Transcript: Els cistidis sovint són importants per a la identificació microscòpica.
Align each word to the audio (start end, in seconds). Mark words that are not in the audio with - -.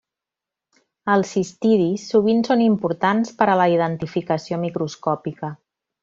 Els 1.15 1.33
cistidis 1.35 2.05
sovint 2.13 2.41
són 2.49 2.63
importants 2.69 3.33
per 3.41 3.49
a 3.55 3.59
la 3.63 3.67
identificació 3.77 4.59
microscòpica. 4.67 5.53